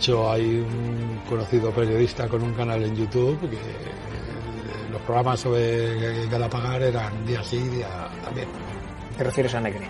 [0.00, 3.58] Hecho, hay un conocido periodista con un canal en YouTube que
[4.90, 8.48] los programas sobre Galapagar eran día sí, día también.
[9.18, 9.84] ¿Te refieres a Negri?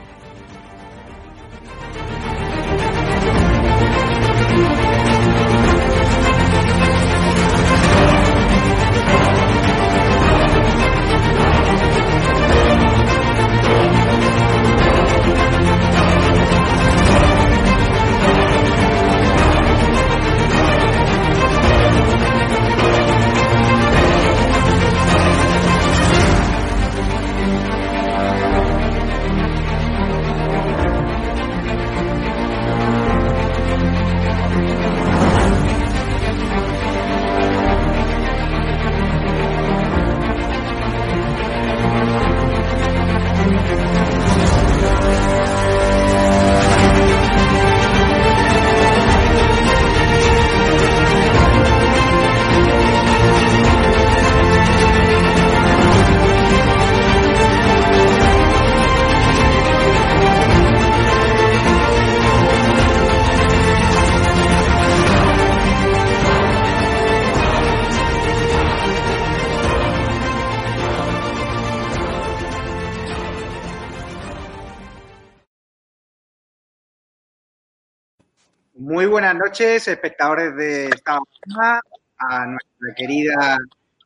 [79.00, 81.80] Muy buenas noches, espectadores de esta mañana,
[82.18, 83.56] a nuestra querida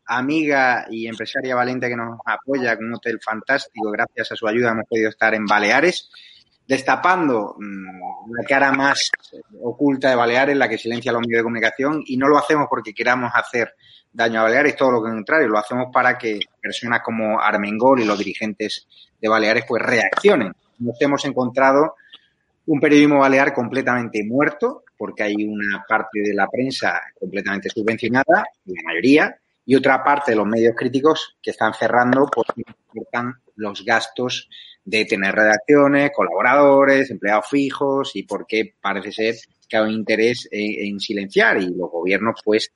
[0.06, 3.90] amiga y empresaria Valente que nos apoya con un hotel fantástico.
[3.90, 6.12] Gracias a su ayuda hemos podido estar en Baleares,
[6.68, 9.10] destapando mmm, la cara más
[9.60, 12.94] oculta de Baleares, la que silencia los medios de comunicación, y no lo hacemos porque
[12.94, 13.74] queramos hacer
[14.12, 18.16] daño a Baleares, todo lo contrario, lo hacemos para que personas como Armengol y los
[18.16, 18.86] dirigentes
[19.20, 20.52] de Baleares pues reaccionen.
[20.78, 21.96] Nos hemos encontrado
[22.66, 28.82] un periodismo balear completamente muerto, porque hay una parte de la prensa completamente subvencionada, la
[28.86, 34.48] mayoría, y otra parte de los medios críticos que están cerrando porque importan los gastos
[34.82, 39.34] de tener redacciones, colaboradores, empleados fijos y porque parece ser
[39.68, 42.72] que hay un interés en, en silenciar y los gobiernos pues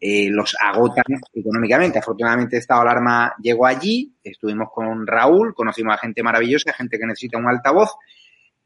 [0.00, 2.00] eh, los agotan económicamente.
[2.00, 7.38] Afortunadamente esta alarma llegó allí, estuvimos con Raúl, conocimos a gente maravillosa, gente que necesita
[7.38, 7.94] un altavoz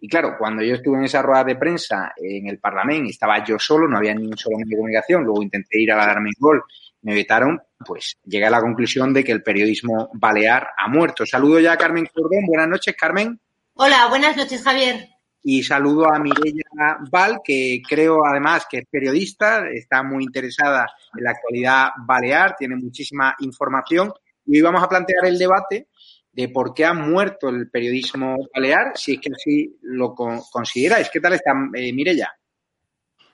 [0.04, 3.56] y claro, cuando yo estuve en esa rueda de prensa en el Parlamento, estaba yo
[3.56, 6.30] solo, no había ni un solo medio de comunicación, luego intenté ir a la darme
[6.40, 6.60] gol,
[7.02, 11.24] me vetaron, pues llegué a la conclusión de que el periodismo balear ha muerto.
[11.24, 13.38] Saludo ya a Carmen Cordón, buenas noches, Carmen.
[13.74, 15.08] Hola, buenas noches, Javier.
[15.44, 16.64] Y saludo a Mireia
[17.08, 20.84] Val, que creo además que es periodista, está muy interesada
[21.16, 24.12] en la actualidad balear, tiene muchísima información.
[24.46, 25.86] Y hoy vamos a plantear el debate
[26.32, 31.10] de por qué ha muerto el periodismo balear, si es que así lo consideráis.
[31.10, 32.31] ¿Qué tal está eh, Mirella?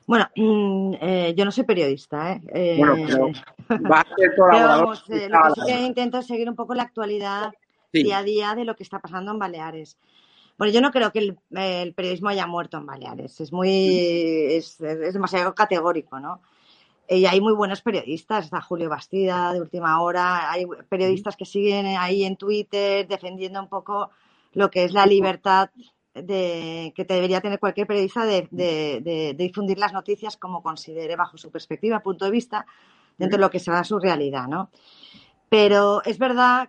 [0.06, 2.76] Bueno, mmm, eh, yo no soy periodista, ¿eh?
[2.78, 3.30] bueno, pero
[3.90, 4.84] va a ser colaborador.
[4.84, 7.52] Vamos, eh, lo que sí que intento es seguir un poco la actualidad
[7.92, 8.02] sí.
[8.02, 9.98] día a día de lo que está pasando en Baleares.
[10.56, 13.38] Bueno, yo no creo que el, el periodismo haya muerto en Baleares.
[13.40, 16.40] Es muy, es, es demasiado categórico, ¿no?
[17.08, 21.86] Y hay muy buenos periodistas, está Julio Bastida de última hora, hay periodistas que siguen
[21.86, 24.10] ahí en Twitter defendiendo un poco
[24.52, 25.70] lo que es la libertad
[26.12, 31.38] de, que debería tener cualquier periodista de, de, de, difundir las noticias como considere bajo
[31.38, 32.66] su perspectiva, punto de vista,
[33.16, 34.70] dentro de lo que será su realidad, ¿no?
[35.48, 36.68] Pero es verdad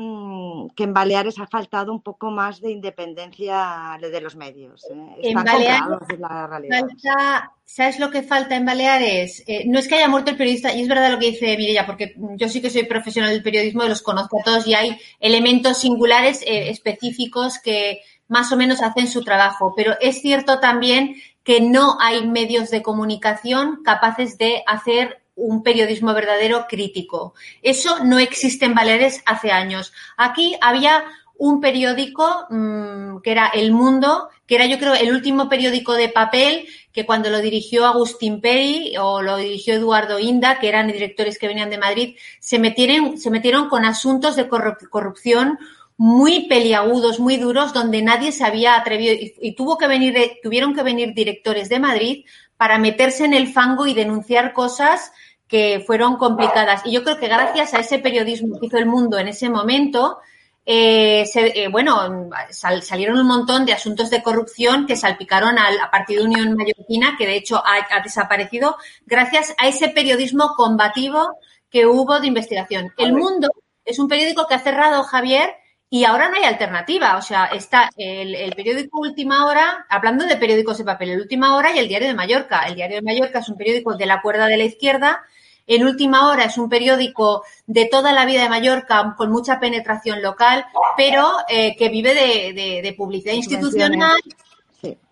[0.00, 4.84] mm, que en Baleares ha faltado un poco más de independencia de los medios.
[4.90, 5.16] ¿eh?
[5.22, 9.42] en Baleares la falta, ¿sabes lo que falta en Baleares?
[9.46, 11.86] Eh, no es que haya muerto el periodista, y es verdad lo que dice Mireia,
[11.86, 14.98] porque yo sí que soy profesional del periodismo y los conozco a todos y hay
[15.20, 21.16] elementos singulares eh, específicos que más o menos hacen su trabajo, pero es cierto también
[21.42, 27.34] que no hay medios de comunicación capaces de hacer un periodismo verdadero crítico.
[27.62, 29.92] Eso no existe en Baleares hace años.
[30.16, 31.04] Aquí había
[31.36, 36.10] un periódico mm, que era El Mundo, que era yo creo el último periódico de
[36.10, 41.38] papel que cuando lo dirigió Agustín Peri o lo dirigió Eduardo Inda, que eran directores
[41.38, 45.58] que venían de Madrid, se metieron, se metieron con asuntos de corrupción
[45.96, 50.82] muy peliagudos, muy duros, donde nadie se había atrevido y, tuvo que venir, tuvieron que
[50.82, 52.24] venir directores de Madrid
[52.56, 55.12] para meterse en el fango y denunciar cosas
[55.50, 56.82] que fueron complicadas.
[56.86, 60.18] Y yo creo que gracias a ese periodismo que hizo el mundo en ese momento,
[60.64, 66.54] eh, eh, bueno, salieron un montón de asuntos de corrupción que salpicaron al Partido Unión
[66.54, 71.36] Mallorquina, que de hecho ha, desaparecido gracias a ese periodismo combativo
[71.68, 72.92] que hubo de investigación.
[72.96, 73.48] El Mundo
[73.84, 75.50] es un periódico que ha cerrado Javier
[75.90, 77.16] y ahora no hay alternativa.
[77.16, 81.56] O sea, está el, el, periódico Última Hora, hablando de periódicos de papel, el Última
[81.56, 82.62] Hora y el Diario de Mallorca.
[82.66, 85.24] El Diario de Mallorca es un periódico de la cuerda de la izquierda
[85.70, 90.20] en Última Hora es un periódico de toda la vida de Mallorca con mucha penetración
[90.20, 90.66] local,
[90.96, 94.18] pero eh, que vive de, publicidad institucional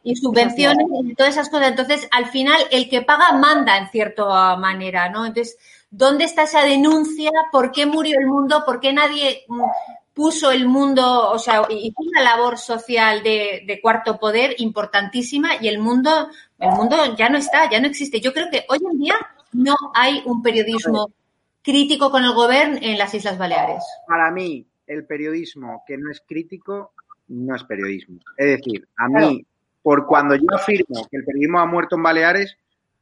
[0.03, 1.69] y subvenciones y todas esas cosas.
[1.69, 5.27] Entonces, al final, el que paga manda en cierta manera, ¿no?
[5.27, 5.57] Entonces,
[5.93, 7.31] ¿dónde está esa denuncia?
[7.53, 8.65] ¿Por qué murió el mundo?
[8.67, 9.63] ¿Por qué nadie mm,
[10.19, 15.69] puso el mundo, o sea, hizo una labor social de, de, cuarto poder importantísima y
[15.69, 16.11] el mundo,
[16.59, 18.21] el mundo ya no está, ya no existe.
[18.21, 19.15] Yo creo que hoy en día
[19.53, 21.13] no hay un periodismo
[21.63, 23.85] crítico con el gobierno en las Islas Baleares.
[24.09, 26.95] Para mí, el periodismo que no es crítico
[27.29, 28.19] no es periodismo.
[28.37, 29.47] Es decir, a mí,
[29.81, 32.57] por cuando yo afirmo que el periodismo ha muerto en Baleares,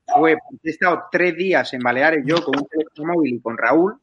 [0.07, 3.99] fue he estado tres días en Baleares yo con un teléfono móvil y con Raúl.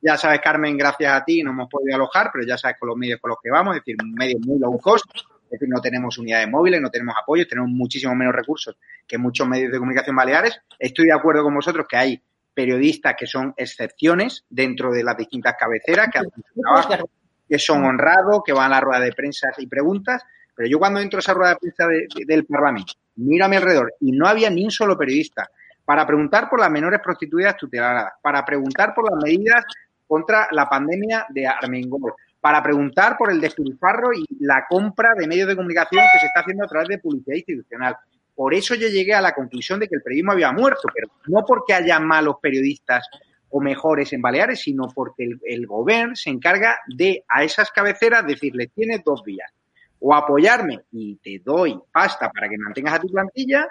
[0.00, 2.96] Ya sabes, Carmen, gracias a ti no hemos podido alojar, pero ya sabes con los
[2.96, 6.16] medios con los que vamos, es decir, medios muy low cost, es decir, no tenemos
[6.18, 10.60] unidades móviles, no tenemos apoyos, tenemos muchísimo menos recursos que muchos medios de comunicación baleares.
[10.78, 12.22] Estoy de acuerdo con vosotros que hay
[12.54, 17.10] periodistas que son excepciones dentro de las distintas cabeceras, que hacen su trabajo,
[17.48, 20.22] que son honrados, que van a la rueda de prensa y preguntas,
[20.54, 21.84] pero yo cuando entro a esa rueda de prensa
[22.26, 25.50] del Parlamento, miro a mi alrededor y no había ni un solo periodista
[25.90, 29.64] para preguntar por las menores prostituidas tuteladas, para preguntar por las medidas
[30.06, 35.48] contra la pandemia de Armengol, para preguntar por el despilfarro y la compra de medios
[35.48, 37.96] de comunicación que se está haciendo a través de publicidad institucional.
[38.36, 41.44] Por eso yo llegué a la conclusión de que el periodismo había muerto, pero no
[41.44, 43.08] porque haya malos periodistas
[43.48, 48.70] o mejores en Baleares, sino porque el, gobierno se encarga de a esas cabeceras decirle
[48.72, 49.52] tienes dos vías,
[49.98, 53.66] o apoyarme y te doy pasta para que mantengas a tu plantilla,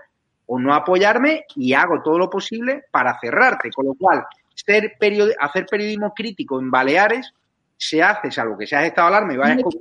[0.51, 3.69] o no apoyarme y hago todo lo posible para cerrarte.
[3.69, 4.25] Con lo cual,
[4.55, 4.97] ser
[5.39, 7.31] hacer periodismo crítico en Baleares
[7.77, 9.73] se hace, salvo que seas estado alarma y vayas con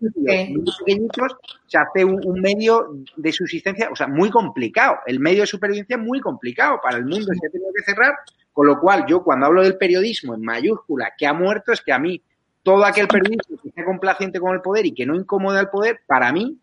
[0.85, 1.37] pequeñitos,
[1.67, 4.99] se hace un, medio de subsistencia, o sea, muy complicado.
[5.07, 8.15] El medio de supervivencia es muy complicado para el mundo, se ha tenido que cerrar.
[8.53, 11.93] Con lo cual, yo cuando hablo del periodismo en mayúscula que ha muerto, es que
[11.93, 12.23] a mí
[12.63, 16.01] todo aquel periodismo que sea complaciente con el poder y que no incomoda al poder,
[16.07, 16.59] para mí,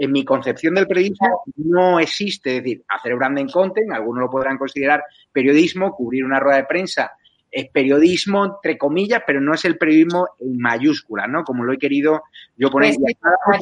[0.00, 2.56] en mi concepción del periodismo, no existe.
[2.56, 7.12] Es decir, hacer branding content, algunos lo podrán considerar periodismo, cubrir una rueda de prensa
[7.50, 11.42] es periodismo, entre comillas, pero no es el periodismo en mayúsculas, ¿no?
[11.42, 12.22] Como lo he querido
[12.56, 12.94] yo poner.
[12.94, 13.58] Pues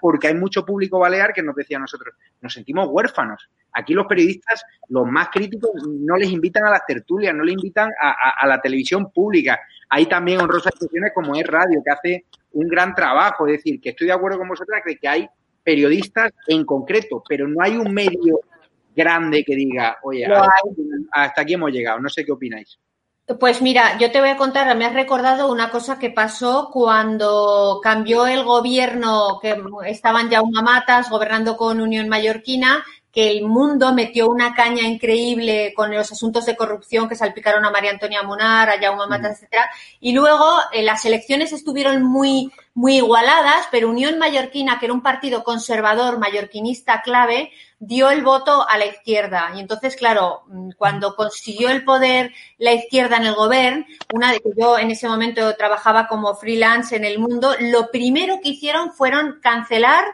[0.00, 3.48] porque hay mucho público balear que nos decía a nosotros, nos sentimos huérfanos.
[3.72, 7.90] Aquí los periodistas, los más críticos, no les invitan a las tertulias, no les invitan
[8.00, 9.60] a, la televisión pública.
[9.90, 13.46] Hay también honrosas excepciones como es Radio, que hace un gran trabajo.
[13.46, 15.28] Es decir, que estoy de acuerdo con vosotras de que hay
[15.68, 18.40] periodistas en concreto, pero no hay un medio
[18.96, 20.26] grande que diga, oye,
[21.12, 22.00] hasta aquí hemos llegado.
[22.00, 22.78] No sé qué opináis.
[23.38, 27.80] Pues mira, yo te voy a contar, me has recordado una cosa que pasó cuando
[27.82, 32.82] cambió el gobierno, que estaban ya una matas gobernando con Unión Mallorquina,
[33.18, 37.70] que el mundo metió una caña increíble con los asuntos de corrupción que salpicaron a
[37.72, 39.68] María Antonia Munar, a Jaume Matas, etcétera.
[39.98, 45.02] Y luego eh, las elecciones estuvieron muy, muy igualadas, pero Unión Mallorquina, que era un
[45.02, 49.50] partido conservador mallorquinista clave, dio el voto a la izquierda.
[49.56, 53.84] Y entonces, claro, mm, cuando consiguió el poder la izquierda en el gobierno,
[54.14, 58.38] una de que yo en ese momento trabajaba como freelance en el mundo, lo primero
[58.40, 60.04] que hicieron fueron cancelar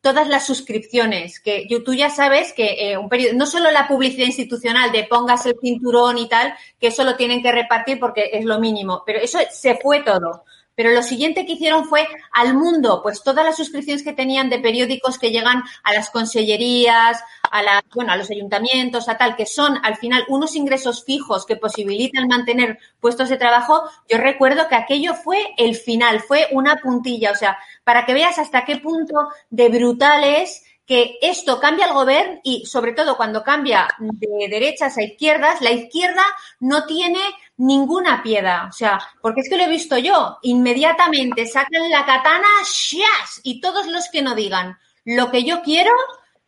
[0.00, 4.26] todas las suscripciones, que tú ya sabes que eh, un periodo, no solo la publicidad
[4.26, 8.44] institucional de pongas el cinturón y tal, que eso lo tienen que repartir porque es
[8.44, 10.44] lo mínimo, pero eso se fue todo
[10.78, 14.60] Pero lo siguiente que hicieron fue al mundo, pues todas las suscripciones que tenían de
[14.60, 17.18] periódicos que llegan a las consellerías,
[17.50, 21.46] a la, bueno, a los ayuntamientos, a tal, que son al final unos ingresos fijos
[21.46, 26.76] que posibilitan mantener puestos de trabajo, yo recuerdo que aquello fue el final, fue una
[26.76, 31.92] puntilla, o sea, para que veas hasta qué punto de brutales que esto cambia el
[31.92, 36.22] gobierno y sobre todo cuando cambia de derechas a izquierdas, la izquierda
[36.60, 37.20] no tiene
[37.58, 38.68] ninguna piedad.
[38.68, 43.42] O sea, porque es que lo he visto yo, inmediatamente sacan la katana, ¡shias!
[43.42, 45.92] y todos los que no digan lo que yo quiero,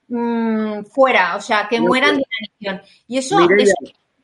[0.09, 2.89] mmm, fuera, o sea, que mueran de la nación.
[3.09, 3.75] Y eso, es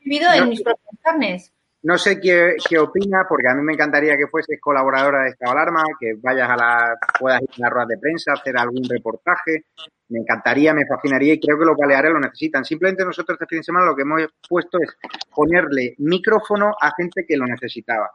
[0.00, 1.52] vivido en mis propias carnes.
[1.86, 5.52] No sé qué, qué opina, porque a mí me encantaría que fueses colaboradora de esta
[5.52, 9.66] alarma, que vayas a la, puedas ir a las ruedas de prensa, hacer algún reportaje.
[10.08, 12.64] Me encantaría, me fascinaría y creo que los baleares lo necesitan.
[12.64, 14.96] Simplemente nosotros este fin de semana lo que hemos puesto es
[15.32, 18.10] ponerle micrófono a gente que lo necesitaba.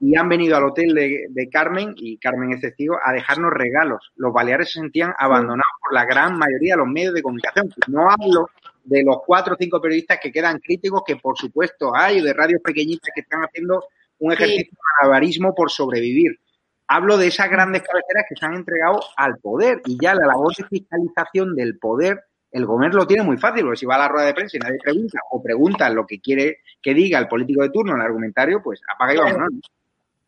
[0.00, 4.12] Y han venido al hotel de, de Carmen, y Carmen es testigo, a dejarnos regalos.
[4.16, 7.72] Los baleares se sentían abandonados por la gran mayoría de los medios de comunicación.
[7.88, 8.50] No hablo
[8.84, 12.60] de los cuatro o cinco periodistas que quedan críticos, que por supuesto hay, de radios
[12.62, 13.84] pequeñitas que están haciendo
[14.18, 16.38] un ejercicio de malabarismo por sobrevivir.
[16.86, 20.54] Hablo de esas grandes cabeceras que se han entregado al poder y ya la labor
[20.54, 24.08] de fiscalización del poder, el gobierno lo tiene muy fácil, porque si va a la
[24.08, 27.62] rueda de prensa y nadie pregunta o pregunta lo que quiere que diga el político
[27.62, 29.60] de turno el argumentario, pues apaga y vámonos.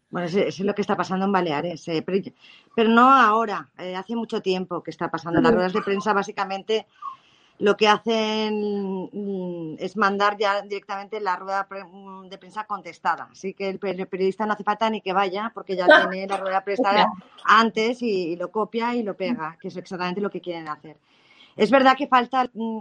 [0.09, 2.05] Bueno, eso es lo que está pasando en Baleares, eh,
[2.75, 5.41] pero, no ahora, eh, hace mucho tiempo que está pasando.
[5.41, 6.87] Las ruedas de prensa básicamente
[7.59, 13.29] lo que hacen mm, es mandar ya directamente la rueda mm, de prensa contestada.
[13.33, 16.63] Así que el periodista no hace falta ni que vaya, porque ya tiene la rueda
[16.63, 17.13] prestada
[17.45, 20.97] antes y, lo copia y lo pega, que es exactamente lo que quieren hacer.
[21.57, 22.51] Es verdad que falta.
[22.53, 22.81] Mm,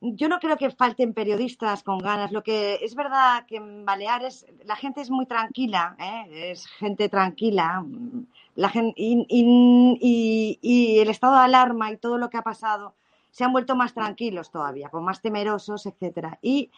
[0.00, 2.30] yo no creo que falten periodistas con ganas.
[2.30, 6.50] Lo que es verdad que en Baleares la gente es muy tranquila, ¿eh?
[6.50, 7.82] es gente tranquila.
[8.54, 9.28] La gente, y
[10.98, 12.94] el estado de alarma y todo lo que ha pasado
[13.34, 16.38] se han vuelto más tranquilos todavía, con más temerosos, etcétera.
[16.40, 16.70] Y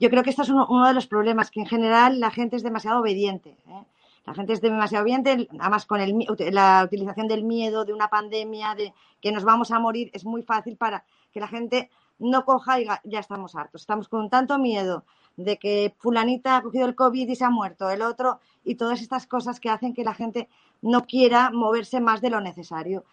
[0.00, 2.64] yo creo que este es uno, de los problemas, que en general la gente es
[2.64, 3.56] demasiado obediente.
[3.68, 3.84] ¿eh?
[4.26, 8.92] La gente es demasiado obediente, además con la utilización del miedo, de una pandemia, de
[9.20, 12.88] que nos vamos a morir, es muy fácil para que la gente no coja y
[13.04, 13.82] ya estamos hartos.
[13.82, 15.04] Estamos con tanto miedo
[15.36, 19.00] de que fulanita ha cogido el COVID y se ha muerto, el otro, y todas
[19.00, 20.48] estas cosas que hacen que la gente
[20.82, 23.04] no quiera moverse más de lo necesario.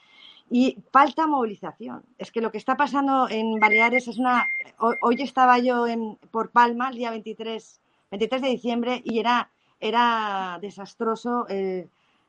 [0.49, 2.03] Y falta movilización.
[2.17, 4.45] Es que lo que está pasando en Baleares es una...
[4.79, 9.49] Hoy, estaba yo en, por Palma el día 23, 23 de diciembre y era,
[9.79, 11.45] era desastroso.
[11.49, 11.87] Eh,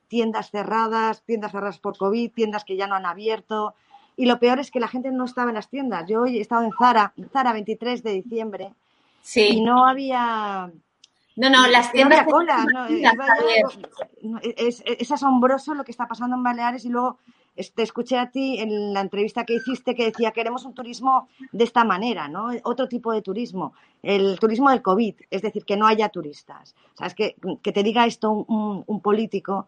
[0.09, 3.75] tiendas cerradas, tiendas cerradas por COVID, tiendas que ya no han abierto.
[4.17, 6.09] Y lo peor es que la gente no estaba en las tiendas.
[6.09, 8.75] Yo hoy he estado en Zara, Zara 23 de diciembre,
[9.21, 9.43] sí.
[9.43, 10.73] y no había...
[11.37, 12.27] No, no, las tiendas...
[14.57, 17.19] es, es, asombroso lo que está pasando en Baleares y luego
[17.75, 21.65] te escuché a ti en la entrevista que hiciste que decía queremos un turismo de
[21.65, 22.51] esta manera, ¿no?
[22.65, 26.75] Otro tipo de turismo, el turismo del COVID, es decir, que no haya turistas.
[26.95, 29.67] O sea, es que, que te diga esto un, político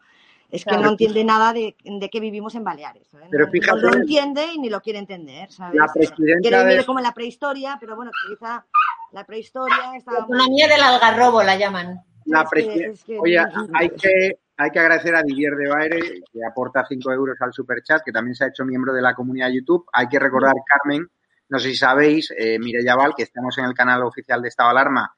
[0.50, 3.06] es que no entiende nada de, de que vivimos en Baleares.
[3.14, 3.28] ¿eh?
[3.30, 5.76] Pero fíjate, no lo entiende y ni lo quiere entender, ¿sabes?
[5.78, 8.66] La presidenta quiere como en la prehistoria, pero bueno, quizá
[9.12, 9.96] la prehistoria...
[9.96, 10.12] Está...
[10.12, 12.02] La economía del algarrobo la llaman.
[12.24, 12.48] La
[13.20, 13.38] Oye,
[13.74, 16.00] hay que hay que agradecer a Didier de Baere,
[16.30, 19.46] que aporta 5 euros al superchat, que también se ha hecho miembro de la comunidad
[19.46, 19.86] de YouTube.
[19.90, 21.08] Hay que recordar, Carmen,
[21.48, 24.68] no sé si sabéis, eh, Mireya Val, que estamos en el canal oficial de Estado
[24.68, 25.14] de Alarma,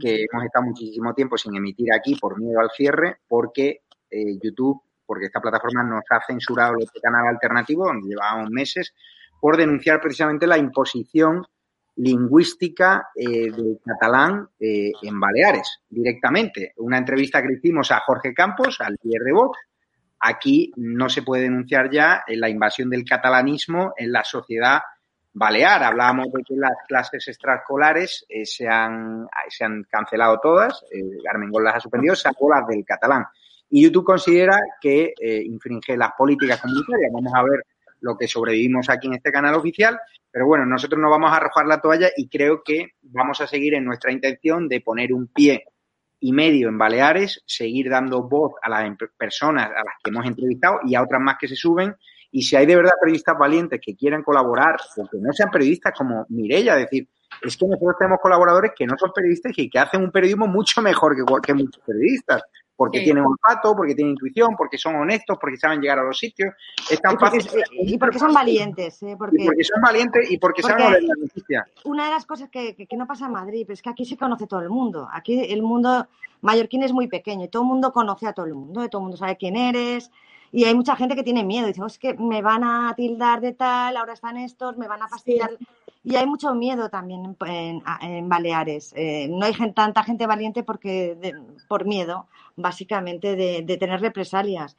[0.00, 4.80] que hemos estado muchísimo tiempo sin emitir aquí por miedo al cierre, porque eh, YouTube,
[5.04, 8.94] porque esta plataforma nos ha censurado este canal alternativo, donde llevábamos meses,
[9.38, 11.46] por denunciar precisamente la imposición
[11.96, 16.72] lingüística eh, del catalán eh, en Baleares, directamente.
[16.76, 19.58] Una entrevista que hicimos a Jorge Campos, al líder de Vox.
[20.20, 24.80] Aquí no se puede denunciar ya la invasión del catalanismo en la sociedad
[25.32, 25.82] balear.
[25.82, 31.64] Hablábamos de que las clases extraescolares eh, se, han, se han cancelado todas, eh, Armengol
[31.64, 33.24] las ha suspendido, salvo las del catalán.
[33.68, 37.10] Y YouTube considera que infringe las políticas comunitarias.
[37.12, 37.64] Vamos a ver
[38.00, 39.98] lo que sobrevivimos aquí en este canal oficial.
[40.30, 43.74] Pero bueno, nosotros no vamos a arrojar la toalla y creo que vamos a seguir
[43.74, 45.64] en nuestra intención de poner un pie
[46.20, 50.80] y medio en Baleares, seguir dando voz a las personas a las que hemos entrevistado
[50.84, 51.94] y a otras más que se suben.
[52.30, 55.92] Y si hay de verdad periodistas valientes que quieran colaborar, o que no sean periodistas
[55.96, 57.08] como Mirella, decir,
[57.42, 60.82] es que nosotros tenemos colaboradores que no son periodistas y que hacen un periodismo mucho
[60.82, 62.42] mejor que, que muchos periodistas.
[62.76, 66.54] Porque tienen olfato, porque tienen intuición, porque son honestos, porque saben llegar a los sitios.
[66.90, 67.62] Es tan y porque, fácil.
[67.72, 69.02] Y porque son valientes.
[69.02, 69.16] ¿eh?
[69.18, 71.66] Porque, y porque son valientes y porque, saben la noticia.
[71.84, 74.46] Una de las cosas que, que, no pasa en Madrid es que aquí se conoce
[74.46, 75.08] todo el mundo.
[75.12, 76.06] Aquí el mundo
[76.42, 79.04] mallorquín es muy pequeño y todo el mundo conoce a todo el mundo, todo el
[79.04, 80.10] mundo sabe quién eres.
[80.52, 83.40] Y hay mucha gente que tiene miedo, dice, oh, es que me van a tildar
[83.40, 85.50] de tal, ahora están estos, me van a fastidiar.
[86.06, 88.92] Y hay mucho miedo también en, en, Baleares.
[88.94, 91.18] Eh, no hay gente, tanta gente valiente porque
[91.66, 94.76] por miedo, básicamente, de, de, tener represalias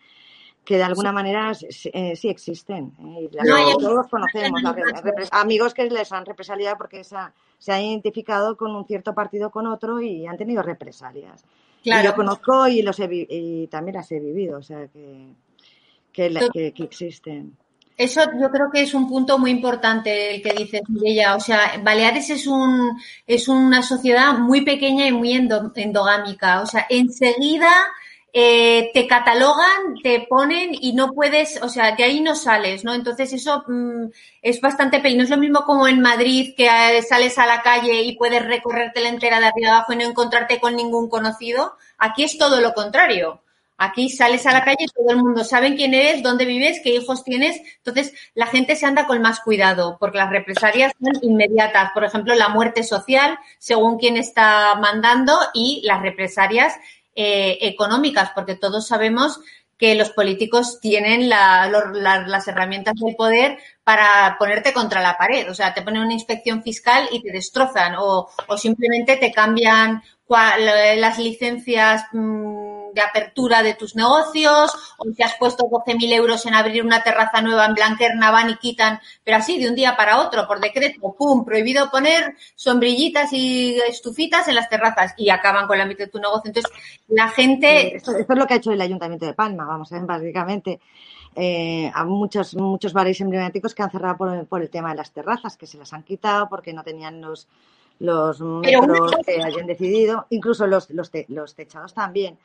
[0.63, 2.93] que de alguna manera eh, sí existen.
[3.19, 3.29] Eh,
[3.77, 4.61] todos conocemos
[5.31, 7.17] amigos que les han represaliado porque se,
[7.57, 11.43] se han identificado con un cierto partido con otro y han tenido represalias.
[11.83, 12.03] Claro.
[12.03, 15.33] Y yo conozco y, los he, y también las he vivido, o sea que,
[16.13, 17.57] que, que, que existen.
[17.97, 21.35] Eso yo creo que es un punto muy importante el que dices, ella.
[21.35, 26.61] O sea, Baleares es un es una sociedad muy pequeña y muy endogámica.
[26.61, 27.71] O sea, enseguida
[28.33, 32.93] eh, te catalogan, te ponen y no puedes, o sea, de ahí no sales, ¿no?
[32.93, 34.11] Entonces eso mm,
[34.43, 35.17] es bastante pequeño.
[35.17, 38.45] No es lo mismo como en Madrid que eh, sales a la calle y puedes
[38.45, 41.73] recorrerte la entera de arriba abajo y no encontrarte con ningún conocido.
[41.97, 43.41] Aquí es todo lo contrario.
[43.77, 46.95] Aquí sales a la calle y todo el mundo sabe quién eres, dónde vives, qué
[46.95, 47.61] hijos tienes.
[47.77, 51.91] Entonces, la gente se anda con más cuidado porque las represalias son inmediatas.
[51.93, 56.73] Por ejemplo, la muerte social, según quién está mandando, y las represalias
[57.15, 59.39] eh, económicas, porque todos sabemos
[59.77, 65.49] que los políticos tienen la, las herramientas del poder para ponerte contra la pared.
[65.51, 70.01] O sea, te ponen una inspección fiscal y te destrozan o, o simplemente te cambian
[70.27, 72.66] las licencias mm,
[72.97, 77.41] de apertura de tus negocios, o si has puesto 12.000 euros en abrir una terraza
[77.41, 81.15] nueva en Blanquerna, van y quitan, pero así de un día para otro, por decreto,
[81.17, 81.45] ¡pum!
[81.45, 86.19] Prohibido poner sombrillitas y estufitas en las terrazas y acaban con la mitad de tu
[86.19, 86.49] negocio.
[86.49, 86.71] Entonces,
[87.07, 87.95] la gente.
[87.95, 90.79] Esto, es lo que ha hecho el Ayuntamiento de Palma, vamos, a ver, básicamente.
[91.39, 95.11] Eh, a muchos, muchos bares emblemáticos que han cerrado por, por el tema de las
[95.11, 97.47] terrazas, que se las han quitado porque no tenían los
[97.99, 102.37] los metros que hayan decidido, incluso los, los, los techados también.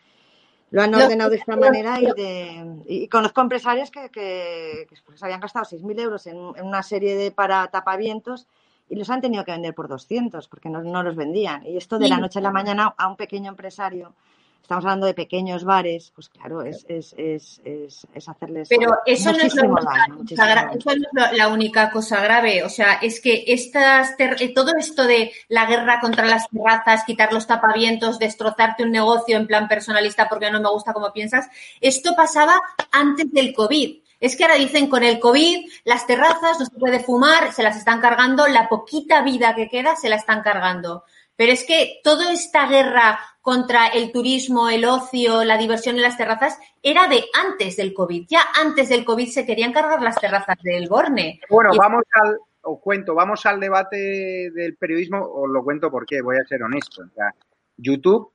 [0.72, 5.22] Lo han ordenado de esta manera y, de, y conozco empresarios que, que, que pues,
[5.22, 8.48] habían gastado 6.000 euros en, en, una serie de para tapavientos
[8.88, 11.66] y los han tenido que vender por 200 porque no, no los vendían.
[11.66, 14.14] Y esto de la noche a la mañana a un pequeño empresario
[14.62, 17.60] estamos hablando de pequeños bares, pues claro, es, es, es,
[18.14, 18.68] es hacerles.
[18.68, 22.62] Pero eso no, es, la única, eso no es la única cosa grave.
[22.62, 27.32] O sea, es que estas eh, todo esto de la guerra contra las terrazas, quitar
[27.32, 31.48] los tapavientos, destrozarte un negocio en plan personalista porque no me gusta como piensas,
[31.80, 32.60] esto pasaba
[32.92, 34.00] antes del COVID.
[34.20, 37.76] Es que ahora dicen con el COVID las terrazas no se puede fumar, se las
[37.76, 41.02] están cargando, la poquita vida que queda se la están cargando.
[41.36, 46.16] Pero es que toda esta guerra contra el turismo, el ocio, la diversión en las
[46.16, 48.26] terrazas era de antes del COVID.
[48.28, 51.40] Ya antes del COVID se querían cargar las terrazas del Borne.
[51.50, 56.36] Bueno, vamos al, os cuento, vamos al debate del periodismo, os lo cuento porque voy
[56.36, 57.02] a ser honesto.
[57.02, 57.34] O sea,
[57.76, 58.32] YouTube,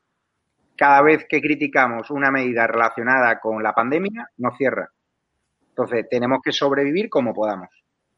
[0.76, 4.92] cada vez que criticamos una medida relacionada con la pandemia, nos cierra.
[5.70, 7.70] Entonces, tenemos que sobrevivir como podamos.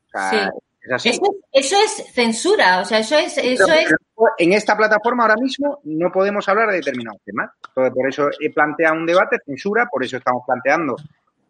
[0.08, 3.38] O sea, eso, eso, es censura, o sea, eso es...
[3.38, 3.94] Eso es...
[4.38, 7.52] en esta plataforma ahora mismo no podemos hablar de determinados temas.
[7.68, 10.96] Entonces, por eso he planteado un debate, censura, por eso estamos planteando,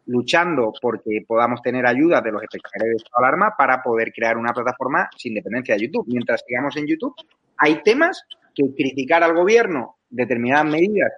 [0.06, 4.54] luchando porque podamos tener ayuda de los espectadores de esta alarma para poder crear una
[4.54, 6.06] plataforma sin dependencia de YouTube.
[6.08, 7.16] Mientras sigamos en YouTube,
[7.58, 11.12] hay temas que criticar al gobierno determinadas medidas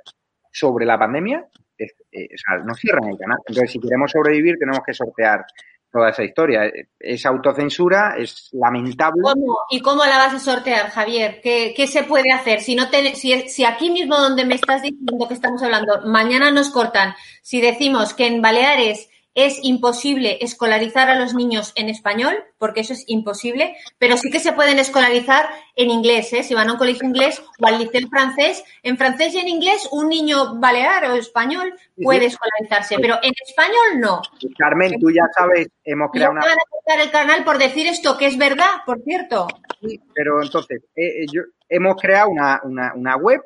[0.52, 1.46] sobre la pandemia,
[1.78, 2.28] eh,
[2.66, 3.40] nos cierran el canal.
[3.48, 5.46] Entonces, si queremos sobrevivir, tenemos que sortear
[5.92, 6.72] toda esa historia.
[7.00, 9.22] Es autocensura, es lamentable.
[9.70, 11.42] ¿Y cómo la vas a sortear, Javier?
[11.42, 12.62] ¿Qué, qué se puede hacer?
[12.62, 16.50] Si, no te, si, si, aquí mismo donde me estás diciendo que estamos hablando, mañana
[16.52, 22.36] nos cortan, si decimos que en Baleares es imposible escolarizar a los niños en español,
[22.58, 26.44] porque eso es imposible, pero sí que se pueden escolarizar en inglés, ¿eh?
[26.44, 28.64] si van a un colegio inglés o al liceo francés.
[28.84, 34.00] En francés y en inglés, un niño balear o español puede escolarizarse, pero en español
[34.00, 34.22] no.
[34.58, 36.42] Carmen, tú ya sabes, hemos creado una.
[36.42, 39.48] van a cortar el canal por decir esto, que es verdad, por cierto.
[39.80, 43.42] Sí, pero entonces, eh, eh yo, hemos creado una, una, una web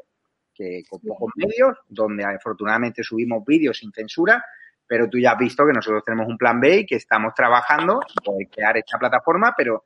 [0.55, 4.43] que con pocos medios, donde afortunadamente subimos vídeos sin censura
[4.87, 7.99] pero tú ya has visto que nosotros tenemos un plan B y que estamos trabajando
[8.23, 9.85] por crear esta plataforma, pero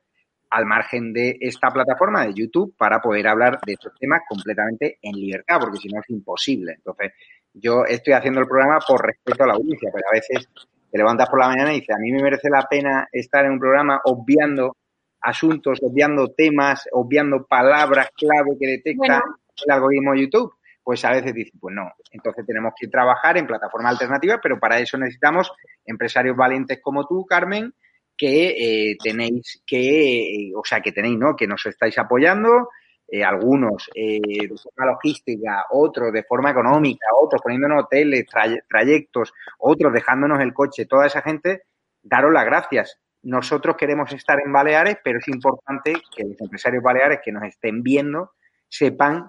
[0.50, 5.12] al margen de esta plataforma de YouTube para poder hablar de estos temas completamente en
[5.12, 6.74] libertad, porque si no es imposible.
[6.76, 7.12] Entonces,
[7.54, 10.48] yo estoy haciendo el programa por respeto a la audiencia, pero a veces
[10.90, 13.52] te levantas por la mañana y dices, a mí me merece la pena estar en
[13.52, 14.76] un programa obviando
[15.20, 19.22] asuntos, obviando temas, obviando palabras clave que detecta
[19.64, 20.54] el algoritmo de YouTube
[20.90, 24.80] pues a veces dicen, pues no, entonces tenemos que trabajar en plataformas alternativas, pero para
[24.80, 25.52] eso necesitamos
[25.84, 27.72] empresarios valientes como tú, Carmen,
[28.16, 31.36] que eh, tenéis que, o sea, que tenéis, ¿no?
[31.36, 32.70] Que nos estáis apoyando,
[33.06, 38.26] eh, algunos eh, de forma logística, otros de forma económica, otros poniéndonos hoteles,
[38.68, 41.62] trayectos, otros dejándonos el coche, toda esa gente,
[42.02, 42.98] daros las gracias.
[43.22, 47.80] Nosotros queremos estar en Baleares, pero es importante que los empresarios baleares que nos estén
[47.84, 48.32] viendo
[48.68, 49.28] sepan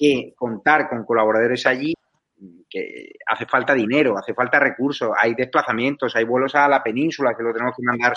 [0.00, 1.92] que contar con colaboradores allí,
[2.70, 7.42] que hace falta dinero, hace falta recursos, hay desplazamientos, hay vuelos a la península que
[7.42, 8.14] lo tenemos que mandar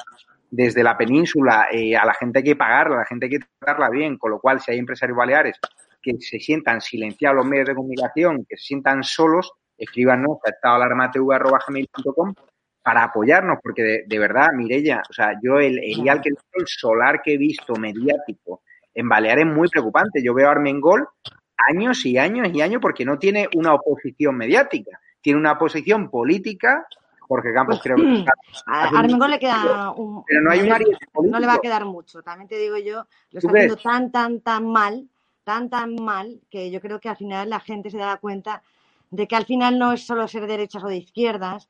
[0.50, 3.40] desde la península, eh, a la gente hay que pagarla, a la gente hay que
[3.60, 5.60] tratarla bien, con lo cual si hay empresarios baleares
[6.02, 12.34] que se sientan silenciados los medios de comunicación, que se sientan solos, escríbanos a estadoalarmatv.com
[12.82, 17.34] para apoyarnos, porque de, verdad, Mirella, o sea, yo el, el, el, el solar que
[17.34, 18.62] he visto mediático
[18.94, 20.22] en Baleares es muy preocupante.
[20.24, 21.08] Yo veo a Armengol
[21.58, 26.86] años y años y años porque no tiene una oposición mediática, tiene una oposición política
[27.28, 28.26] Jorge Campos pues, creo que...
[28.68, 30.24] A Armengol le queda un...
[30.26, 33.40] Pero no hay un No le va a quedar mucho, también te digo yo, lo
[33.40, 35.08] está haciendo tan, tan, tan mal,
[35.44, 38.62] tan, tan mal, que yo creo que al final la gente se da cuenta
[39.10, 41.70] de que al final no es solo ser derechas o de izquierdas,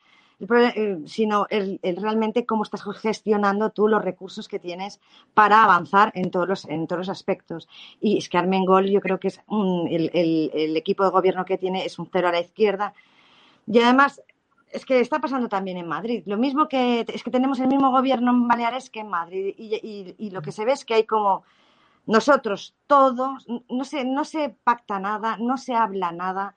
[1.05, 4.99] sino el, realmente cómo estás gestionando tú los recursos que tienes
[5.33, 7.67] para avanzar en todos los, en todos los aspectos.
[7.99, 9.41] Y es que Armengol yo creo que es
[9.89, 12.93] el, el, equipo de gobierno que tiene es un cero a la izquierda.
[13.67, 14.21] Y además
[14.73, 16.23] es que está pasando también en Madrid.
[16.25, 20.29] Lo mismo que es que tenemos el mismo gobierno en Baleares que en Madrid y,
[20.31, 21.43] lo que se ve es que hay como
[22.05, 26.55] nosotros todos, no se, no se pacta nada, no se habla nada,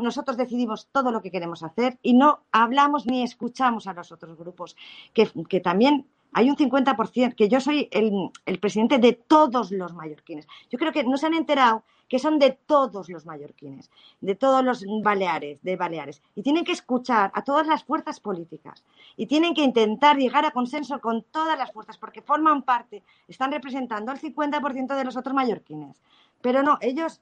[0.00, 4.36] nosotros decidimos todo lo que queremos hacer y no hablamos ni escuchamos a los otros
[4.36, 4.76] grupos,
[5.12, 9.94] que, que también hay un 50%, que yo soy el, el, presidente de todos los
[9.94, 10.46] mallorquines.
[10.70, 14.64] Yo creo que no se han enterado que son de todos los mallorquines, de todos
[14.64, 16.22] los baleares, de Baleares.
[16.34, 18.84] Y tienen que escuchar a todas las fuerzas políticas
[19.16, 23.50] y tienen que intentar llegar a consenso con todas las fuerzas, porque forman parte, están
[23.50, 26.00] representando al 50% de los otros mallorquines.
[26.40, 27.20] Pero no, ellos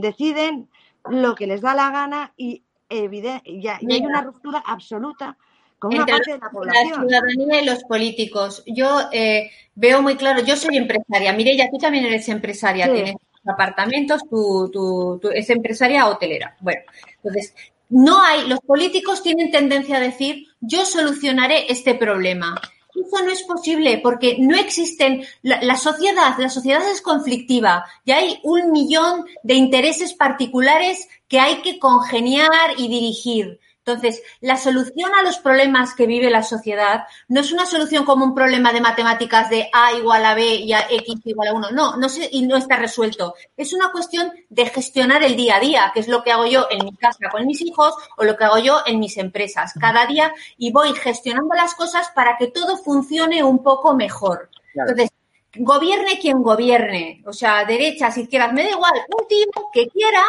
[0.00, 0.68] deciden
[1.08, 5.36] lo que les da la gana y, y hay una ruptura absoluta
[5.80, 7.08] con una parte de la población.
[7.08, 8.62] La ciudadanía y los políticos.
[8.66, 11.32] Yo eh, veo muy claro, yo soy empresaria.
[11.32, 16.54] Mireya, tú también eres empresaria, tienes apartamentos, tú, tú, es empresaria hotelera.
[16.60, 16.82] Bueno,
[17.16, 17.54] entonces,
[17.88, 22.60] no hay, los políticos tienen tendencia a decir, yo solucionaré este problema.
[23.06, 28.40] Eso no es posible porque no existen, la, sociedad, la sociedad es conflictiva y hay
[28.42, 33.60] un millón de intereses particulares que hay que congeniar y dirigir.
[33.84, 38.24] Entonces, la solución a los problemas que vive la sociedad no es una solución como
[38.24, 41.70] un problema de matemáticas de A igual a B y a X igual a 1.
[41.70, 43.34] No, no y no está resuelto.
[43.56, 46.66] Es una cuestión de gestionar el día a día, que es lo que hago yo
[46.70, 49.72] en mi casa con mis hijos o lo que hago yo en mis empresas.
[49.80, 54.50] Cada día y voy gestionando las cosas para que todo funcione un poco mejor.
[54.74, 55.10] Entonces,
[55.56, 60.22] gobierne quien gobierne, o sea, derechas, izquierdas, me da igual, un tío que quiera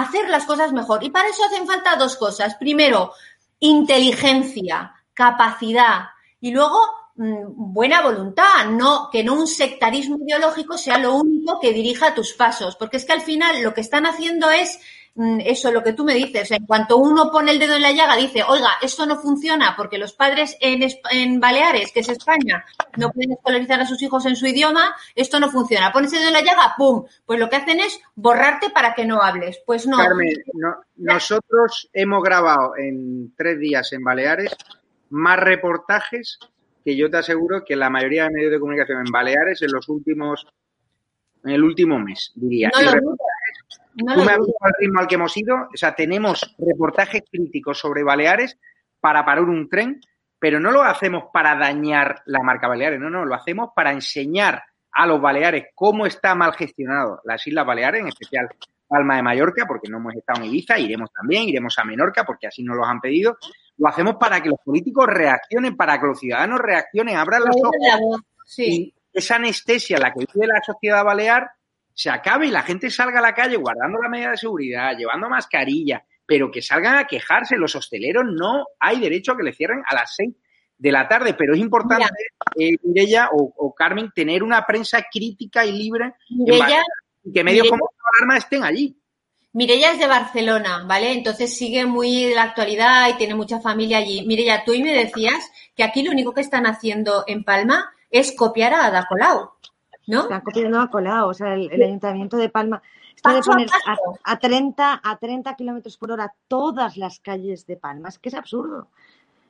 [0.00, 1.02] hacer las cosas mejor.
[1.04, 2.56] Y para eso hacen falta dos cosas.
[2.56, 3.12] Primero,
[3.60, 6.08] inteligencia, capacidad
[6.40, 6.78] y luego
[7.16, 12.34] mm, buena voluntad, no que no un sectarismo ideológico sea lo único que dirija tus
[12.34, 14.78] pasos, porque es que al final lo que están haciendo es
[15.40, 18.16] eso, lo que tú me dices, en cuanto uno pone el dedo en la llaga,
[18.16, 22.64] dice, oiga, esto no funciona porque los padres en, en Baleares, que es España,
[22.98, 25.92] no pueden escolarizar a sus hijos en su idioma, esto no funciona.
[25.92, 27.06] Pones el dedo en la llaga, ¡pum!
[27.24, 29.58] Pues lo que hacen es borrarte para que no hables.
[29.64, 29.96] Pues no.
[29.96, 30.34] Carmen,
[30.96, 34.54] nosotros hemos grabado en tres días en Baleares
[35.10, 36.38] más reportajes
[36.84, 39.88] que yo te aseguro que la mayoría de medios de comunicación en Baleares en los
[39.88, 40.46] últimos,
[41.42, 42.70] en el último mes, diría.
[42.74, 43.16] No
[43.96, 45.56] Tú me has visto al ritmo al que hemos ido.
[45.72, 48.58] O sea, tenemos reportajes críticos sobre Baleares
[49.00, 50.00] para parar un tren,
[50.38, 54.62] pero no lo hacemos para dañar la marca Baleares, no, no, lo hacemos para enseñar
[54.92, 58.48] a los Baleares cómo está mal gestionado las Islas Baleares, en especial
[58.86, 62.46] Palma de Mallorca, porque no hemos estado en Ibiza, iremos también, iremos a Menorca, porque
[62.46, 63.36] así nos lo han pedido.
[63.78, 68.22] Lo hacemos para que los políticos reaccionen, para que los ciudadanos reaccionen, abran los ojos.
[68.58, 71.50] Y esa anestesia, la que vive la sociedad balear,
[71.96, 75.30] se acabe y la gente salga a la calle guardando la medida de seguridad, llevando
[75.30, 77.56] mascarilla, pero que salgan a quejarse.
[77.56, 80.34] Los hosteleros no hay derecho a que le cierren a las seis
[80.76, 82.12] de la tarde, pero es importante,
[82.54, 88.36] eh, Mireya o, Carmen, tener una prensa crítica y libre y que medios como Alarma
[88.36, 88.94] estén allí.
[89.54, 91.12] Mireya es de Barcelona, ¿vale?
[91.12, 94.26] Entonces sigue muy de la actualidad y tiene mucha familia allí.
[94.26, 98.36] Mireya, tú y me decías que aquí lo único que están haciendo en Palma es
[98.36, 99.52] copiar a Ada Colau.
[100.06, 100.22] ¿No?
[100.22, 102.82] Están copiando a Colau, o sea, el, Ayuntamiento de Palma.
[103.14, 103.68] Esto de poner
[104.24, 108.34] a, 30, a 30 kilómetros por hora todas las calles de Palma, es que es
[108.34, 108.88] absurdo.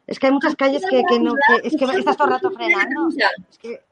[0.07, 3.09] Es que hay muchas calles que, no, que, es que estás todo el rato frenando.
[3.51, 3.83] Es que,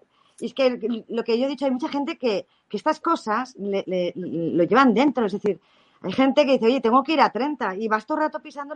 [0.40, 4.64] es que lo que yo he dicho, hay mucha gente que, que estas cosas lo
[4.64, 5.26] llevan dentro.
[5.26, 5.60] Es decir,
[6.02, 8.40] hay gente que dice, oye, tengo que ir a 30 y vas todo el rato
[8.40, 8.74] pisando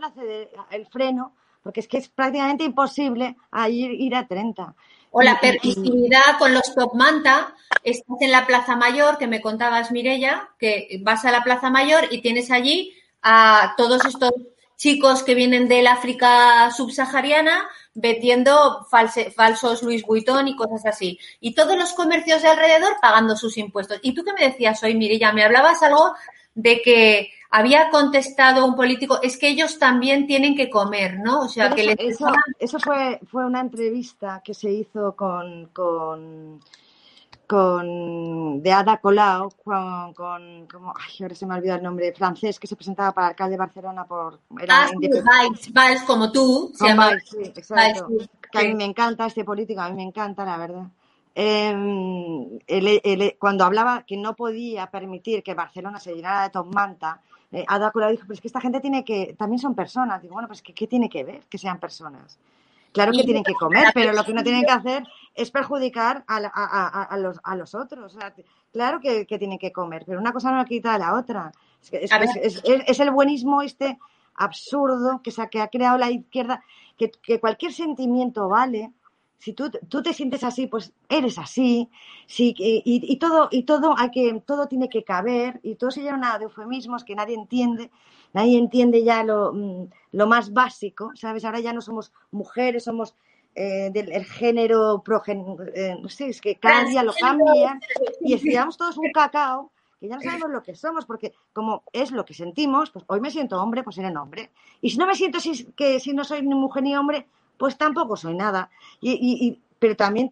[0.69, 3.35] el freno porque es que es prácticamente imposible
[3.69, 4.75] ir, ir a 30.
[5.11, 7.55] O la permisividad con los top manta.
[7.83, 12.07] Estás en la Plaza Mayor, que me contabas, Mirella, que vas a la Plaza Mayor
[12.11, 14.31] y tienes allí a todos estos
[14.77, 21.19] chicos que vienen del África subsahariana vendiendo falsos Louis Vuitton y cosas así.
[21.41, 23.99] Y todos los comercios de alrededor pagando sus impuestos.
[24.01, 25.33] ¿Y tú qué me decías hoy, Mirella?
[25.33, 26.13] Me hablabas algo
[26.55, 31.41] de que había contestado un político, es que ellos también tienen que comer, ¿no?
[31.41, 32.27] O sea, que eso,
[32.59, 36.59] eso, fue, fue una entrevista que se hizo con, con,
[37.47, 42.13] con de Ada Colau, con, con como, ay, ahora se me ha olvidado el nombre,
[42.13, 44.39] francés, que se presentaba para alcalde de Barcelona por...
[44.61, 44.91] Era ah,
[46.05, 46.71] como tú.
[46.75, 48.09] Se llama, sí, exacto.
[48.51, 50.85] que a mí me encanta este político, a mí me encanta, la verdad.
[51.33, 51.73] Eh,
[53.39, 57.91] cuando hablaba que no podía permitir que Barcelona se llenara de Tom Manta, eh, Ada
[57.91, 60.21] Colau dijo, pero es que esta gente tiene que, también son personas.
[60.21, 62.37] Digo, bueno, pues ¿qué, tiene que ver que sean personas?
[62.91, 66.39] Claro que tienen que comer, pero lo que no tienen que hacer es perjudicar a,
[67.17, 68.17] los, a los, otros.
[68.71, 71.51] claro que, tienen que comer, pero una cosa no quita a la otra.
[71.91, 73.99] Es, el buenismo este
[74.35, 76.63] absurdo que, que ha creado la izquierda,
[76.97, 78.91] que, que cualquier sentimiento vale,
[79.39, 81.89] si tú, tú, te sientes así, pues eres así,
[82.27, 86.01] sí, y, y, todo, y todo hay que, todo tiene que caber, y todo se
[86.01, 87.89] llena de eufemismos que nadie entiende,
[88.33, 91.45] nadie entiende ya lo, mm, lo más básico, ¿sabes?
[91.45, 93.15] Ahora ya no somos mujeres, somos
[93.55, 97.79] eh, del género progen, eh, no sé, es que cada día lo cambian,
[98.21, 102.11] y estudiamos todos un cacao que ya no sabemos lo que somos, porque como es
[102.11, 104.51] lo que sentimos, pues hoy me siento hombre, pues seré hombre.
[104.81, 107.27] Y si no me siento si, que si no soy ni mujer ni hombre,
[107.59, 108.71] pues tampoco soy nada.
[109.01, 110.31] Y, pero también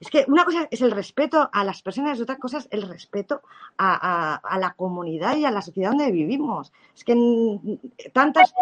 [0.00, 2.82] es que una cosa es el respeto a las personas y otra cosa es el
[2.82, 3.42] respeto
[3.78, 6.72] a, la comunidad y a la sociedad donde vivimos.
[6.94, 7.16] Es que
[8.12, 8.54] tantas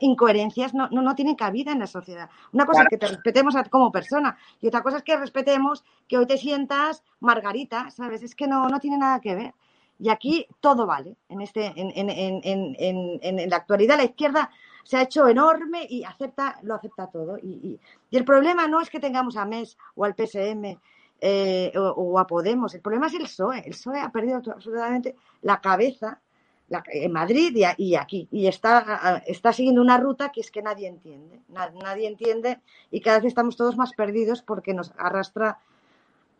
[0.00, 2.28] incoherencias no, no, tienen cabida en la sociedad.
[2.52, 6.18] Una cosa es que te respetemos como persona y otra cosa es que respetemos que
[6.18, 8.22] hoy te sientas Margarita, ¿sabes?
[8.22, 9.54] Es que no, no tiene nada que ver.
[10.00, 11.16] Y aquí todo vale.
[11.28, 14.50] En, este, en, en, en, en la actualidad la izquierda
[14.84, 17.38] se ha hecho enorme y acepta, lo acepta todo.
[17.38, 17.80] Y,
[18.12, 20.78] el problema no es que tengamos a MES o al PSM
[21.20, 23.58] eh, o, a Podemos, el problema es el PSOE.
[23.60, 26.20] El PSOE ha perdido absolutamente la cabeza
[26.86, 28.28] en Madrid y, aquí.
[28.30, 31.40] Y está, está siguiendo una ruta que es que nadie entiende.
[31.48, 35.58] Nadie, entiende y cada vez estamos todos más perdidos porque nos arrastra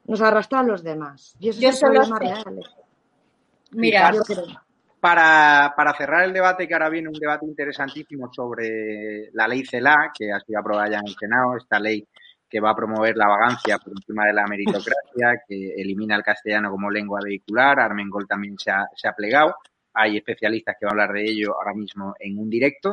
[0.07, 1.35] nos arrastra a los demás.
[1.40, 2.62] Y eso es el problema real.
[3.70, 4.63] Mira, yo creo.
[5.04, 10.10] Para, para, cerrar el debate, que ahora viene un debate interesantísimo sobre la ley CELA,
[10.18, 12.08] que ha sido aprobada ya en el Senado, esta ley
[12.48, 16.70] que va a promover la vagancia por encima de la meritocracia, que elimina el castellano
[16.70, 19.56] como lengua vehicular, Armengol también se ha, se ha plegado,
[19.92, 22.90] hay especialistas que van a hablar de ello ahora mismo en un directo.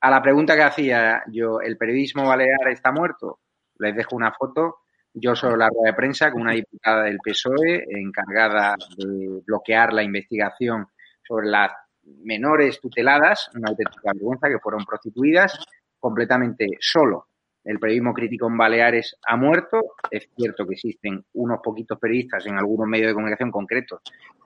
[0.00, 3.38] A la pregunta que hacía yo, ¿el periodismo balear está muerto?
[3.78, 4.78] Les dejo una foto.
[5.14, 10.02] Yo soy la rueda de prensa con una diputada del PSOE encargada de bloquear la
[10.02, 10.88] investigación
[11.28, 11.70] sobre las
[12.24, 15.62] menores tuteladas, una auténtica vergüenza, que fueron prostituidas
[16.00, 17.26] completamente solo.
[17.64, 19.78] El periodismo crítico en Baleares ha muerto.
[20.10, 24.00] Es cierto que existen unos poquitos periodistas en algunos medios de comunicación concretos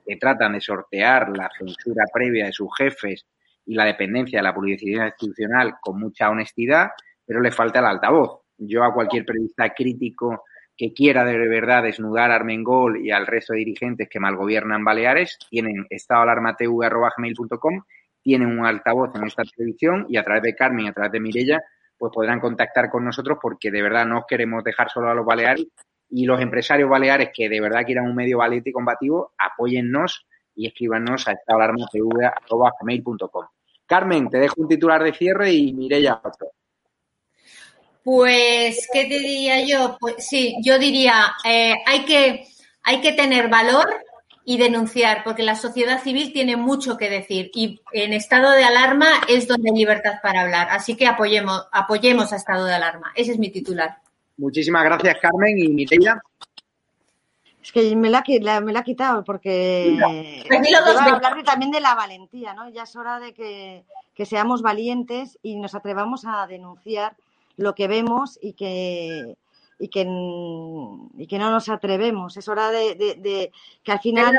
[0.05, 3.25] que tratan de sortear la censura previa de sus jefes
[3.65, 6.89] y la dependencia de la publicidad institucional con mucha honestidad,
[7.25, 8.41] pero le falta el altavoz.
[8.57, 10.43] Yo a cualquier periodista crítico
[10.83, 15.39] que quiera de verdad desnudar a Armengol y al resto de dirigentes que malgobiernan Baleares,
[15.49, 17.83] tienen estadoalarmatv.com,
[18.21, 21.61] tienen un altavoz en esta televisión y a través de Carmen, a través de Mirella,
[21.97, 25.25] pues podrán contactar con nosotros porque de verdad no os queremos dejar solo a los
[25.25, 25.67] Baleares
[26.09, 30.67] y los empresarios baleares que de verdad quieran un medio valiente y combativo, apóyennos y
[30.67, 33.45] escríbanos a estadoalarmatv.com.
[33.85, 36.49] Carmen, te dejo un titular de cierre y Mirella otro.
[38.03, 39.97] Pues, ¿qué te diría yo?
[39.99, 42.47] Pues sí, yo diría, eh, hay, que,
[42.83, 43.87] hay que tener valor
[44.45, 49.07] y denunciar, porque la sociedad civil tiene mucho que decir y en estado de alarma
[49.29, 50.67] es donde hay libertad para hablar.
[50.69, 53.13] Así que apoyemos, apoyemos a estado de alarma.
[53.15, 53.97] Ese es mi titular.
[54.35, 56.21] Muchísimas gracias, Carmen y Mireia.
[57.63, 58.21] Es que me la,
[58.59, 62.67] me la ha quitado porque a hablar también de la valentía, ¿no?
[62.69, 67.15] Ya es hora de que, que seamos valientes y nos atrevamos a denunciar
[67.57, 69.35] lo que vemos y que,
[69.79, 70.01] y que,
[71.17, 72.37] y que no nos atrevemos.
[72.37, 73.51] Es hora de,
[73.83, 74.33] que al final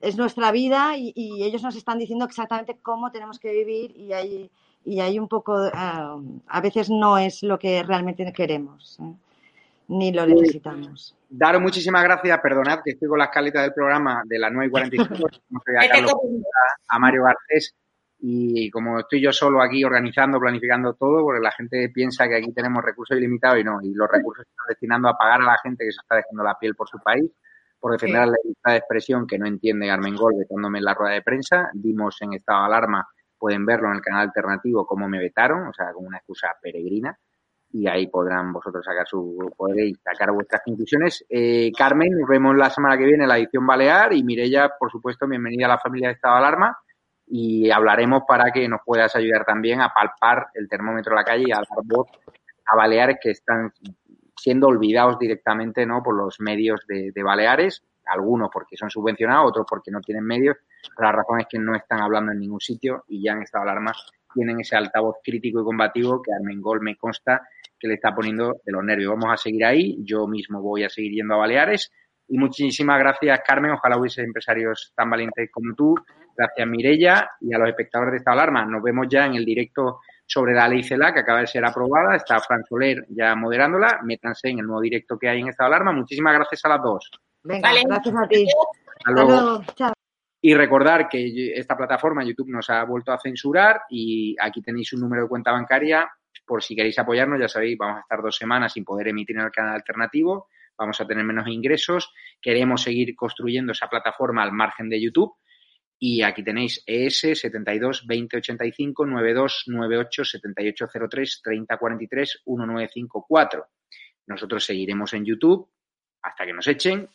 [0.00, 4.50] es nuestra vida y, ellos nos están diciendo exactamente cómo tenemos que vivir y hay,
[4.84, 9.12] y hay un poco, eh, a veces no es lo que realmente queremos, ¿eh?
[9.88, 11.16] ni lo necesitamos.
[11.28, 14.70] Daros muchísimas gracias, perdonad que estoy con la escaleta del programa de las 9 y
[14.70, 15.36] 45, a,
[16.88, 17.74] a Mario Garcés
[18.22, 22.52] y como estoy yo solo aquí organizando, planificando todo, porque la gente piensa que aquí
[22.52, 25.58] tenemos recursos ilimitados y no, y los recursos se están destinando a pagar a la
[25.62, 27.30] gente que se está dejando la piel por su país,
[27.78, 31.14] por defender la libertad de expresión que no entiende Carmen Gol vetándome en la rueda
[31.14, 31.70] de prensa.
[31.72, 35.72] Dimos en estado de alarma, pueden verlo en el canal alternativo cómo me vetaron, o
[35.72, 37.16] sea, con una excusa peregrina.
[37.72, 41.24] Y ahí podrán vosotros sacar su, podréis sacar vuestras conclusiones.
[41.28, 44.90] Eh, Carmen, nos vemos la semana que viene en la edición Balear y Mirella, por
[44.90, 46.76] supuesto, bienvenida a la familia de estado de alarma
[47.30, 51.44] y hablaremos para que nos puedas ayudar también a palpar el termómetro de la calle
[51.46, 52.08] y a dar voz
[52.66, 53.72] a Baleares que están
[54.36, 56.02] siendo olvidados directamente ¿no?
[56.02, 60.56] por los medios de, Baleares, algunos porque son subvencionados, otros porque no tienen medios,
[60.98, 63.70] la razón es que no están hablando en ningún sitio y ya en estado de
[63.70, 63.92] alarma
[64.34, 68.72] tienen ese altavoz crítico y combativo que Armengol me consta que le está poniendo de
[68.72, 69.10] los nervios.
[69.12, 71.92] Vamos a seguir ahí, yo mismo voy a seguir yendo a Baleares.
[72.28, 75.94] Y muchísimas gracias Carmen, ojalá hubiese empresarios tan valientes como tú
[76.40, 78.64] Gracias Mirella y a los espectadores de esta alarma.
[78.64, 82.16] Nos vemos ya en el directo sobre la ley CELA que acaba de ser aprobada.
[82.16, 84.00] Está Fran Soler ya moderándola.
[84.04, 85.92] Métanse en el nuevo directo que hay en esta alarma.
[85.92, 87.10] Muchísimas gracias a las dos.
[87.42, 88.46] Venga, gracias a ti.
[89.04, 89.62] Hasta luego.
[90.40, 95.00] Y recordar que esta plataforma YouTube nos ha vuelto a censurar y aquí tenéis un
[95.00, 96.10] número de cuenta bancaria
[96.46, 97.38] por si queréis apoyarnos.
[97.38, 100.48] Ya sabéis, vamos a estar dos semanas sin poder emitir en el canal alternativo.
[100.78, 102.14] Vamos a tener menos ingresos.
[102.40, 105.34] Queremos seguir construyendo esa plataforma al margen de YouTube
[106.02, 113.66] y aquí tenéis ES 72 20 85 92 98 78 03 30 43 1954.
[114.26, 115.68] Nosotros seguiremos en YouTube
[116.22, 117.06] hasta que nos echen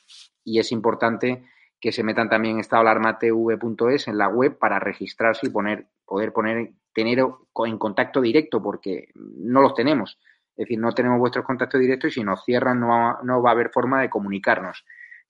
[0.44, 1.46] y es importante
[1.82, 6.74] que se metan también en estadoalarmatv.es en la web para registrarse y poner, poder poner,
[6.94, 10.20] tener en contacto directo porque no los tenemos.
[10.56, 13.54] Es decir, no tenemos vuestros contactos directos y si nos cierran no no va a
[13.54, 14.86] haber forma de comunicarnos.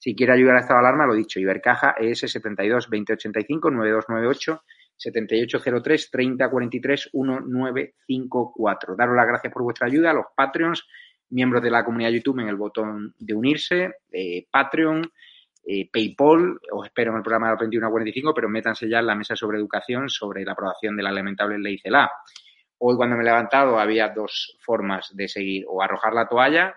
[0.05, 4.63] Si quiere ayudar a esta alarma, lo dicho, Ibercaja ES 72 2085 9298
[4.95, 8.95] 7803 3043 1954.
[8.95, 10.87] Daros las gracias por vuestra ayuda los Patreons,
[11.31, 15.11] miembros de la comunidad YouTube en el botón de unirse, eh, Patreon,
[15.65, 18.99] eh, PayPal, os espero en el programa de los 21 a 45, pero métanse ya
[18.99, 22.11] en la mesa sobre educación sobre la aprobación de la lamentable ley CELA.
[22.77, 26.75] Hoy cuando me he levantado había dos formas de seguir, o arrojar la toalla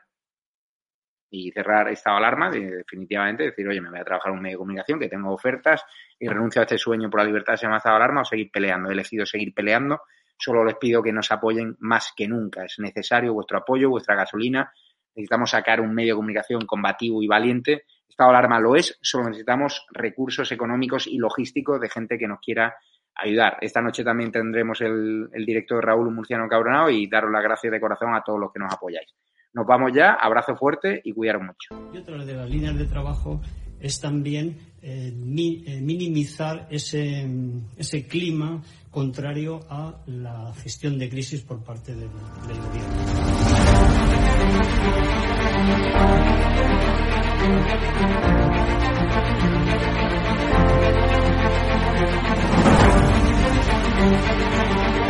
[1.31, 4.99] y cerrar esta alarma, definitivamente, decir, oye, me voy a trabajar un medio de comunicación,
[4.99, 5.85] que tengo ofertas
[6.19, 8.89] y renuncio a este sueño por la libertad de esta alarma o seguir peleando.
[8.89, 10.01] He elegido seguir peleando.
[10.39, 12.65] Solo les pido que nos apoyen más que nunca.
[12.65, 14.73] Es necesario vuestro apoyo, vuestra gasolina.
[15.15, 17.85] Necesitamos sacar un medio de comunicación combativo y valiente.
[18.09, 18.99] Esta alarma lo es.
[19.03, 22.77] Solo necesitamos recursos económicos y logísticos de gente que nos quiera
[23.17, 23.59] ayudar.
[23.61, 27.73] Esta noche también tendremos el, el directo de Raúl Murciano Cabronado y daros las gracias
[27.73, 29.13] de corazón a todos los que nos apoyáis.
[29.55, 31.91] Nos vamos ya, abrazo fuerte y cuidaros mucho.
[31.93, 33.41] Y otra de las líneas de trabajo
[33.81, 37.27] es también eh, eh, minimizar ese,
[37.77, 42.09] ese clima contrario a la gestión de crisis por parte del,
[42.47, 42.89] del gobierno.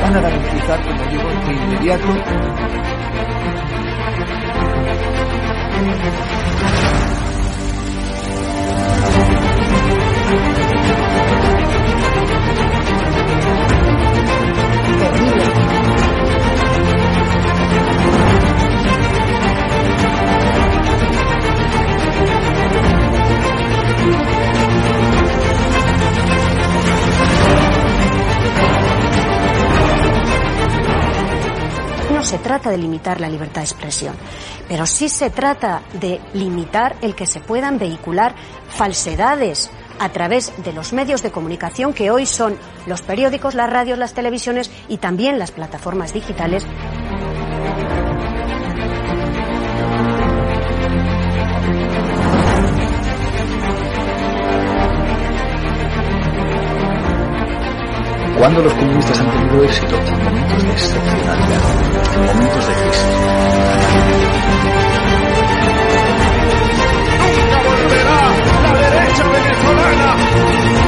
[0.00, 2.08] Van a garantizar, como digo, de inmediato
[9.10, 9.57] Thank you.
[32.18, 34.16] No se trata de limitar la libertad de expresión,
[34.66, 38.34] pero sí se trata de limitar el que se puedan vehicular
[38.70, 44.00] falsedades a través de los medios de comunicación que hoy son los periódicos, las radios,
[44.00, 46.66] las televisiones y también las plataformas digitales.
[58.38, 61.62] Cuando los comunistas han tenido éxito en momentos de excepcionalidad,
[62.14, 63.04] en momentos de crisis.
[67.34, 68.18] ¡Nunca volverá
[68.62, 70.87] la derecha venezolana!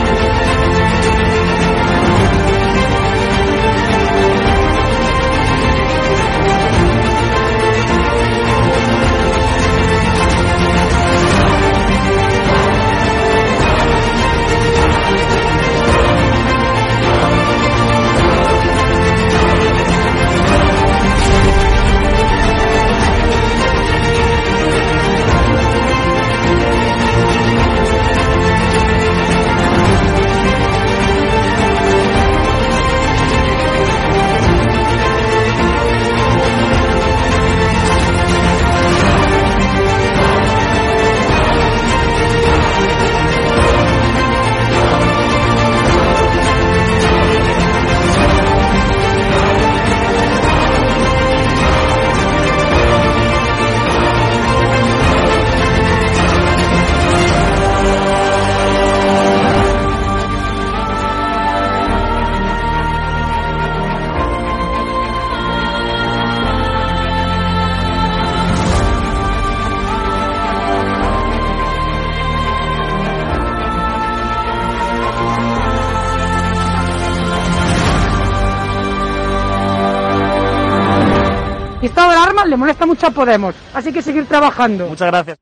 [82.49, 83.55] Le molesta mucho a Podemos.
[83.74, 84.86] Así que seguir trabajando.
[84.88, 85.38] Muchas gracias.